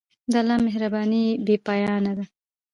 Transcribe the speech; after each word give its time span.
د 0.31 0.33
الله 0.41 0.57
مهرباني 0.65 1.23
بېپایه 1.45 2.11
ده. 2.17 2.25